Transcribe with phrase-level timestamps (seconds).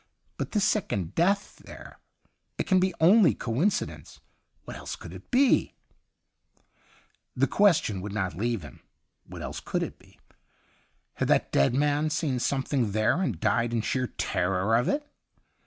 [0.37, 1.99] But this second death there—
[2.57, 4.19] it can be only coinci dence.
[4.65, 5.75] What else could it be.'''
[7.35, 8.79] The question would not leave him.
[9.27, 10.19] What else could it be?
[11.17, 15.07] Had that dead man seen something there and died in sheer terror of it